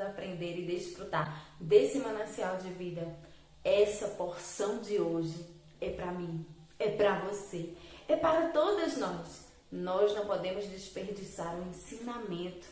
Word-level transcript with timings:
possamos 0.00 0.06
aprender 0.06 0.58
e 0.58 0.66
desfrutar 0.66 1.54
desse 1.60 1.98
manancial 1.98 2.56
de 2.56 2.70
vida. 2.70 3.06
Essa 3.62 4.08
porção 4.08 4.78
de 4.78 4.98
hoje 4.98 5.44
é 5.80 5.90
para 5.90 6.10
mim, 6.12 6.44
é 6.78 6.90
para 6.90 7.20
você, 7.20 7.74
é 8.08 8.16
para 8.16 8.48
todas 8.48 8.96
nós. 8.96 9.50
Nós 9.70 10.14
não 10.14 10.26
podemos 10.26 10.66
desperdiçar 10.66 11.54
o 11.56 11.68
ensinamento, 11.68 12.66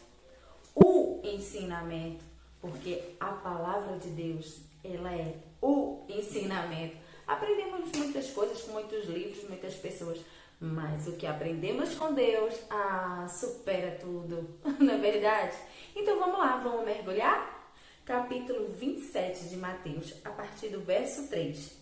o 0.75 1.21
ensinamento, 1.23 2.25
porque 2.61 3.15
a 3.21 3.33
palavra 3.33 3.99
de 3.99 4.09
Deus, 4.09 4.61
ela 4.83 5.15
é 5.15 5.37
o 5.61 6.05
ensinamento. 6.09 6.97
Aprendemos 7.27 7.93
muitas 7.93 8.31
coisas 8.31 8.63
com 8.63 8.73
muitos 8.73 9.05
livros, 9.05 9.45
muitas 9.49 9.75
pessoas, 9.75 10.19
mas 10.61 11.07
o 11.07 11.13
que 11.13 11.27
aprendemos 11.27 11.95
com 11.95 12.13
Deus, 12.13 12.55
ah, 12.69 13.27
supera 13.29 13.97
tudo, 14.01 14.59
não 14.81 14.95
é 14.95 14.99
verdade? 14.99 15.57
Então 15.95 16.19
vamos 16.19 16.39
lá, 16.39 16.57
vamos 16.59 16.85
mergulhar? 16.85 17.73
Capítulo 18.05 18.69
27 18.73 19.49
de 19.49 19.57
Mateus, 19.57 20.15
a 20.25 20.31
partir 20.31 20.71
do 20.71 20.81
verso 20.81 21.29
3. 21.29 21.79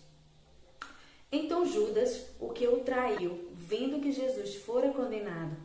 Então 1.31 1.65
Judas, 1.65 2.29
o 2.39 2.49
que 2.49 2.67
o 2.67 2.81
traiu, 2.81 3.49
vendo 3.53 3.99
que 3.99 4.11
Jesus 4.11 4.55
fora 4.55 4.91
condenado, 4.91 5.57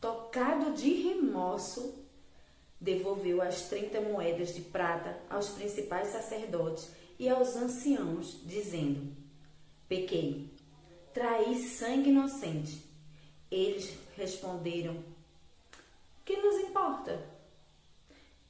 tocado 0.00 0.72
de 0.72 0.92
remorso, 1.02 2.02
devolveu 2.80 3.42
as 3.42 3.68
30 3.68 4.00
moedas 4.00 4.54
de 4.54 4.60
prata 4.60 5.18
aos 5.28 5.50
principais 5.50 6.08
sacerdotes 6.08 6.90
e 7.18 7.28
aos 7.28 7.56
anciãos, 7.56 8.40
dizendo: 8.44 9.16
Pequei 9.88 10.50
trair 11.12 11.56
sangue 11.56 12.10
inocente. 12.10 12.82
Eles 13.50 13.96
responderam: 14.16 15.02
Que 16.24 16.36
nos 16.36 16.56
importa? 16.64 17.22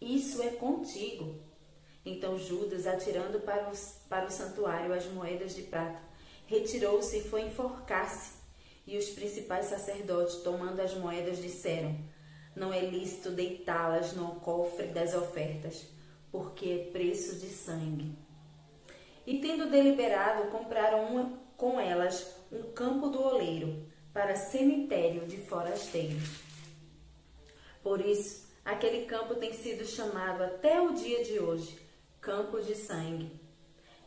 Isso 0.01 0.43
é 0.43 0.51
contigo. 0.51 1.41
Então 2.05 2.39
Judas, 2.39 2.87
atirando 2.87 3.41
para, 3.41 3.71
os, 3.71 3.97
para 4.09 4.27
o 4.27 4.31
santuário 4.31 4.93
as 4.93 5.07
moedas 5.07 5.55
de 5.55 5.63
prata, 5.63 6.01
retirou-se 6.47 7.19
e 7.19 7.25
foi 7.25 7.43
enforcar-se. 7.43 8.43
E 8.85 8.99
os 8.99 9.11
principais 9.11 9.67
sacerdotes, 9.67 10.37
tomando 10.37 10.81
as 10.81 10.95
moedas, 10.95 11.41
disseram: 11.41 11.97
Não 12.55 12.73
é 12.73 12.81
lícito 12.81 13.31
deitá-las 13.31 14.13
no 14.13 14.37
cofre 14.37 14.89
das 14.89 15.15
ofertas, 15.15 15.87
porque 16.33 16.69
é 16.69 16.91
preço 16.91 17.37
de 17.37 17.49
sangue. 17.49 18.13
E 19.25 19.39
tendo 19.39 19.71
deliberado, 19.71 20.51
compraram 20.51 21.05
uma, 21.05 21.39
com 21.57 21.79
elas 21.79 22.42
um 22.53 22.71
campo 22.73 23.09
do 23.09 23.23
oleiro 23.23 23.87
para 24.13 24.37
cemitério 24.37 25.27
de 25.27 25.39
forasteiros. 25.39 26.43
Por 27.83 28.01
isso, 28.01 28.47
aquele 28.63 29.07
campo 29.07 29.37
tem 29.37 29.55
sido 29.55 29.87
chamado 29.87 30.45
até 30.45 30.81
o 30.81 30.93
dia 30.93 31.25
de 31.25 31.41
hoje 31.41 31.79
Campo 32.21 32.61
de 32.61 32.75
Sangue. 32.75 33.41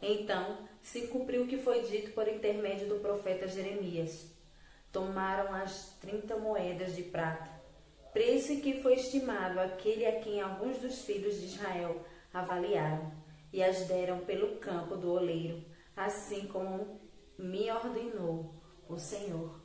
Então 0.02 0.60
se 0.82 1.08
cumpriu 1.08 1.44
o 1.44 1.48
que 1.48 1.58
foi 1.58 1.82
dito 1.82 2.12
por 2.12 2.28
intermédio 2.28 2.88
do 2.88 3.00
profeta 3.00 3.48
Jeremias. 3.48 4.32
Tomaram 4.92 5.52
as 5.54 5.98
trinta 6.00 6.38
moedas 6.38 6.96
de 6.96 7.02
prata, 7.02 7.50
preço 8.14 8.54
em 8.54 8.62
que 8.62 8.82
foi 8.82 8.94
estimado 8.94 9.60
aquele 9.60 10.06
a 10.06 10.20
quem 10.20 10.40
alguns 10.40 10.78
dos 10.78 11.02
filhos 11.02 11.38
de 11.40 11.48
Israel 11.48 12.06
avaliaram, 12.32 13.12
e 13.52 13.62
as 13.64 13.88
deram 13.88 14.20
pelo 14.20 14.58
campo 14.58 14.96
do 14.96 15.12
oleiro, 15.12 15.62
assim 15.98 16.48
como 16.48 17.02
me 17.38 17.70
ordenou 17.72 18.54
o 18.88 18.98
Senhor. 18.98 19.60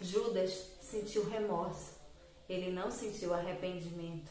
Judas 0.00 0.72
sentiu 0.80 1.28
remorso, 1.28 1.94
ele 2.48 2.70
não 2.70 2.90
sentiu 2.90 3.34
arrependimento. 3.34 4.30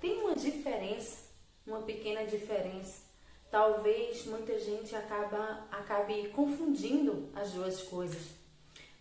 Tem 0.00 0.20
uma 0.22 0.34
diferença, 0.34 1.18
uma 1.66 1.82
pequena 1.82 2.24
diferença. 2.24 3.02
Talvez 3.50 4.24
muita 4.26 4.58
gente 4.58 4.94
acaba, 4.94 5.66
acabe 5.70 6.28
confundindo 6.28 7.28
as 7.34 7.52
duas 7.52 7.82
coisas. 7.82 8.22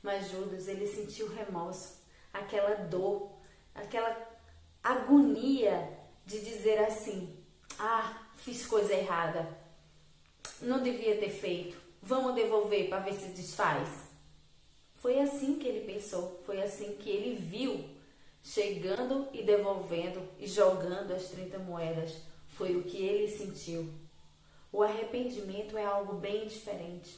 Mas 0.01 0.29
Judas, 0.29 0.67
ele 0.67 0.87
sentiu 0.87 1.27
remorso, 1.27 1.99
aquela 2.33 2.75
dor, 2.75 3.31
aquela 3.73 4.17
agonia 4.83 5.97
de 6.25 6.39
dizer 6.39 6.79
assim: 6.79 7.37
ah, 7.77 8.27
fiz 8.35 8.65
coisa 8.65 8.93
errada, 8.93 9.57
não 10.61 10.81
devia 10.81 11.17
ter 11.17 11.29
feito. 11.29 11.88
Vamos 12.01 12.35
devolver 12.35 12.89
para 12.89 12.99
ver 12.99 13.13
se 13.13 13.29
desfaz. 13.29 14.09
Foi 14.95 15.19
assim 15.19 15.57
que 15.57 15.67
ele 15.67 15.85
pensou, 15.85 16.41
foi 16.45 16.61
assim 16.61 16.95
que 16.97 17.09
ele 17.09 17.35
viu, 17.35 17.89
chegando 18.43 19.27
e 19.33 19.43
devolvendo 19.43 20.21
e 20.37 20.47
jogando 20.47 21.13
as 21.13 21.29
30 21.29 21.59
moedas. 21.59 22.17
Foi 22.49 22.75
o 22.75 22.83
que 22.83 22.97
ele 22.97 23.27
sentiu. 23.29 23.89
O 24.71 24.83
arrependimento 24.83 25.77
é 25.77 25.85
algo 25.85 26.15
bem 26.15 26.47
diferente. 26.47 27.17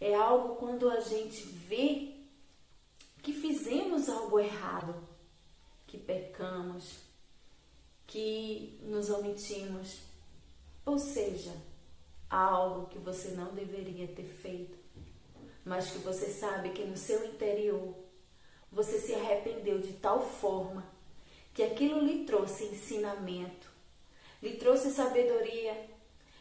É 0.00 0.14
algo 0.14 0.56
quando 0.56 0.90
a 0.90 1.00
gente 1.00 1.42
vê 1.46 2.14
que 3.22 3.32
fizemos 3.32 4.08
algo 4.08 4.38
errado, 4.38 4.94
que 5.86 5.98
pecamos, 5.98 6.98
que 8.06 8.78
nos 8.82 9.10
omitimos. 9.10 10.00
Ou 10.84 10.98
seja, 10.98 11.52
algo 12.30 12.86
que 12.86 12.98
você 12.98 13.28
não 13.30 13.54
deveria 13.54 14.08
ter 14.08 14.24
feito, 14.26 14.76
mas 15.64 15.90
que 15.90 15.98
você 15.98 16.26
sabe 16.26 16.70
que 16.70 16.84
no 16.84 16.96
seu 16.96 17.24
interior 17.24 17.94
você 18.70 18.98
se 18.98 19.14
arrependeu 19.14 19.78
de 19.78 19.92
tal 19.94 20.20
forma 20.20 20.84
que 21.54 21.62
aquilo 21.62 22.00
lhe 22.00 22.24
trouxe 22.24 22.64
ensinamento, 22.64 23.70
lhe 24.42 24.56
trouxe 24.56 24.90
sabedoria, 24.90 25.88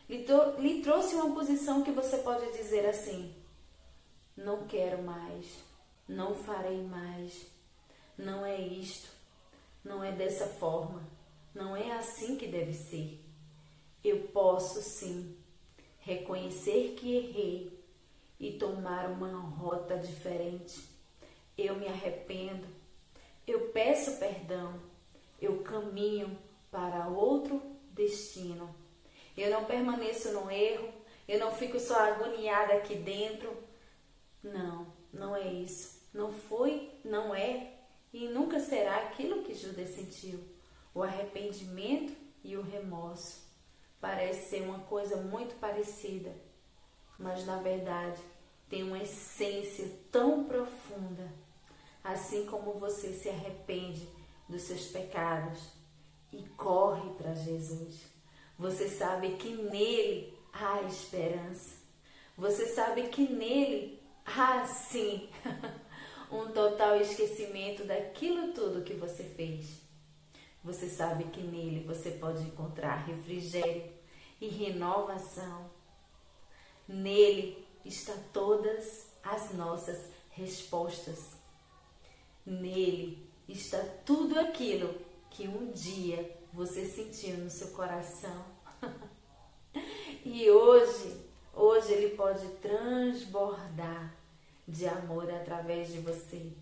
lhe, 0.10 0.26
lhe 0.60 0.82
trouxe 0.82 1.16
uma 1.16 1.34
posição 1.34 1.84
que 1.84 1.92
você 1.92 2.18
pode 2.18 2.52
dizer 2.52 2.86
assim: 2.86 3.34
não 4.36 4.68
quero 4.68 5.02
mais, 5.02 5.46
não 6.08 6.36
farei 6.36 6.84
mais, 6.84 7.48
não 8.18 8.46
é 8.46 8.60
isto, 8.60 9.08
não 9.84 10.04
é 10.04 10.12
dessa 10.12 10.48
forma, 10.48 11.02
não 11.54 11.76
é 11.76 11.94
assim 11.94 12.36
que 12.36 12.48
deve 12.48 12.74
ser. 12.74 13.22
Eu 14.04 14.28
posso 14.28 14.82
sim 14.82 15.36
reconhecer 16.06 16.94
que 16.96 17.16
errei 17.16 17.84
e 18.40 18.54
tomar 18.54 19.10
uma 19.10 19.40
rota 19.40 19.98
diferente. 19.98 20.80
Eu 21.58 21.76
me 21.76 21.88
arrependo, 21.88 22.68
eu 23.48 23.70
peço 23.70 24.20
perdão, 24.20 24.80
eu 25.42 25.64
caminho 25.64 26.38
para 26.70 27.08
outro 27.08 27.62
destino. 27.92 28.74
Eu 29.36 29.50
não 29.50 29.66
permaneço 29.66 30.32
no 30.32 30.50
erro, 30.50 30.88
eu 31.28 31.40
não 31.40 31.52
fico 31.52 31.80
só 31.80 32.00
agoniada 32.00 32.74
aqui 32.74 32.96
dentro. 32.96 33.52
Não, 34.44 34.88
não 35.12 35.36
é 35.36 35.52
isso. 35.52 36.02
Não 36.14 36.32
foi, 36.32 36.92
não 37.04 37.34
é 37.34 37.74
e 38.14 38.30
nunca 38.30 38.60
será 38.60 38.98
aquilo 38.98 39.44
que 39.44 39.54
Judas 39.54 39.90
sentiu: 39.90 40.40
o 40.94 41.02
arrependimento 41.02 42.16
e 42.44 42.56
o 42.56 42.62
remorso. 42.62 43.45
Parece 44.06 44.52
ser 44.52 44.62
uma 44.62 44.82
coisa 44.82 45.18
muito 45.18 45.56
parecida, 45.56 46.32
mas 47.18 47.44
na 47.44 47.58
verdade 47.58 48.22
tem 48.70 48.84
uma 48.84 49.00
essência 49.00 49.92
tão 50.12 50.44
profunda. 50.44 51.34
Assim 52.04 52.46
como 52.46 52.74
você 52.74 53.12
se 53.14 53.28
arrepende 53.30 54.08
dos 54.48 54.62
seus 54.62 54.86
pecados 54.90 55.60
e 56.32 56.44
corre 56.50 57.16
para 57.16 57.34
Jesus, 57.34 58.04
você 58.60 58.88
sabe 58.88 59.38
que 59.38 59.50
nele 59.56 60.38
há 60.54 60.84
esperança. 60.84 61.74
Você 62.38 62.68
sabe 62.68 63.08
que 63.08 63.28
nele 63.28 64.04
há 64.24 64.68
sim 64.68 65.32
um 66.32 66.52
total 66.52 67.02
esquecimento 67.02 67.84
daquilo 67.86 68.54
tudo 68.54 68.84
que 68.84 68.94
você 68.94 69.24
fez. 69.24 69.85
Você 70.66 70.90
sabe 70.90 71.26
que 71.26 71.42
nele 71.42 71.86
você 71.86 72.12
pode 72.12 72.44
encontrar 72.44 73.06
refrigério, 73.06 73.96
e 74.40 74.48
renovação. 74.48 75.70
Nele 76.88 77.66
está 77.84 78.14
todas 78.34 79.08
as 79.24 79.54
nossas 79.54 80.12
respostas. 80.32 81.32
Nele 82.46 83.28
está 83.48 83.80
tudo 84.06 84.40
aquilo 84.40 84.94
que 85.30 85.48
um 85.48 85.72
dia 85.72 86.38
você 86.54 86.86
sentiu 86.86 87.38
no 87.38 87.50
seu 87.50 87.70
coração. 87.70 88.46
e 90.24 90.50
hoje, 90.50 91.26
hoje 91.54 91.92
ele 91.92 92.16
pode 92.16 92.48
transbordar 92.56 94.16
de 94.68 94.88
amor 94.88 95.30
através 95.32 95.92
de 95.92 96.00
você. 96.00 96.54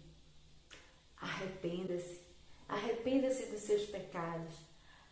Arrependa-se, 1.17 2.19
arrependa-se 2.67 3.45
dos 3.47 3.61
seus 3.61 3.83
pecados 3.85 4.55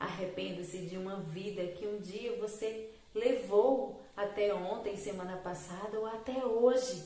Arrependa-se 0.01 0.79
de 0.79 0.97
uma 0.97 1.17
vida 1.17 1.63
que 1.73 1.85
um 1.85 1.99
dia 1.99 2.35
você 2.37 2.89
levou 3.13 4.01
até 4.17 4.51
ontem, 4.51 4.97
semana 4.97 5.37
passada 5.37 5.99
ou 5.99 6.07
até 6.07 6.43
hoje. 6.43 7.03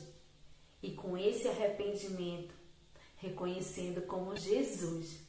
E 0.82 0.92
com 0.92 1.14
esse 1.14 1.46
arrependimento, 1.46 2.54
reconhecendo 3.16 4.00
como 4.06 4.34
Jesus, 4.34 5.20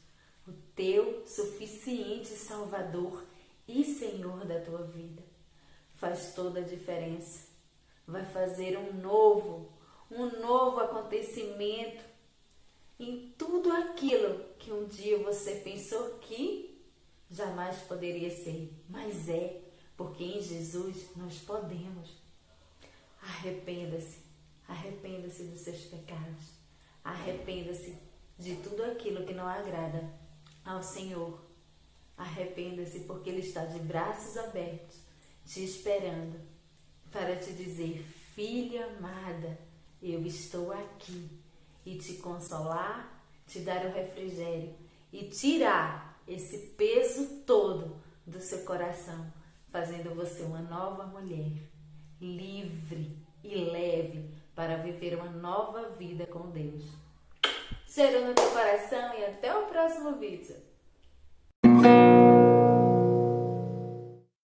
o 0.46 0.52
teu 0.74 1.26
suficiente 1.26 2.28
Salvador 2.28 3.22
e 3.68 3.84
Senhor 3.84 4.46
da 4.46 4.60
tua 4.60 4.84
vida. 4.84 5.22
Faz 5.96 6.32
toda 6.32 6.60
a 6.60 6.64
diferença. 6.64 7.48
Vai 8.06 8.24
fazer 8.24 8.78
um 8.78 8.94
novo, 8.94 9.70
um 10.10 10.40
novo 10.40 10.80
acontecimento 10.80 12.02
em 12.98 13.30
tudo 13.36 13.70
aquilo 13.70 14.42
que 14.58 14.72
um 14.72 14.86
dia 14.86 15.18
você 15.18 15.56
pensou 15.56 16.14
que 16.20 16.67
jamais 17.30 17.76
poderia 17.82 18.30
ser, 18.30 18.72
mas 18.88 19.28
é, 19.28 19.60
porque 19.96 20.24
em 20.24 20.40
Jesus 20.40 21.08
nós 21.16 21.38
podemos. 21.38 22.16
Arrependa-se, 23.20 24.20
arrependa-se 24.66 25.44
dos 25.44 25.60
seus 25.60 25.80
pecados, 25.82 26.52
arrependa-se 27.04 27.96
de 28.38 28.56
tudo 28.56 28.84
aquilo 28.84 29.26
que 29.26 29.34
não 29.34 29.46
agrada 29.46 30.08
ao 30.64 30.82
Senhor. 30.82 31.40
Arrependa-se 32.16 33.00
porque 33.00 33.30
Ele 33.30 33.40
está 33.40 33.64
de 33.64 33.78
braços 33.80 34.36
abertos, 34.36 34.96
te 35.44 35.64
esperando 35.64 36.40
para 37.10 37.36
te 37.36 37.52
dizer: 37.52 38.04
Filha 38.34 38.86
amada, 38.86 39.58
eu 40.02 40.24
estou 40.24 40.72
aqui 40.72 41.28
e 41.84 41.96
te 41.96 42.14
consolar, 42.14 43.22
te 43.46 43.60
dar 43.60 43.84
o 43.86 43.92
refrigério 43.92 44.74
e 45.12 45.24
tirar 45.24 46.17
esse 46.28 46.58
peso 46.76 47.42
todo 47.46 47.96
do 48.26 48.40
seu 48.40 48.64
coração, 48.64 49.32
fazendo 49.70 50.14
você 50.14 50.42
uma 50.42 50.60
nova 50.60 51.06
mulher, 51.06 51.52
livre 52.20 53.16
e 53.42 53.54
leve 53.54 54.30
para 54.54 54.76
viver 54.76 55.14
uma 55.14 55.30
nova 55.30 55.90
vida 55.90 56.26
com 56.26 56.50
Deus. 56.50 56.84
Cheiro 57.86 58.26
no 58.26 58.34
teu 58.34 58.50
coração 58.50 59.14
e 59.18 59.24
até 59.24 59.56
o 59.56 59.66
próximo 59.66 60.16
vídeo. 60.16 60.67